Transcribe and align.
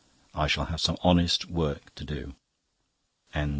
I 0.33 0.47
shall 0.47 0.65
have 0.65 0.81
some 0.81 0.97
Honest 1.03 1.45
Work 1.47 1.93
to 1.93 2.03
do." 2.03 2.33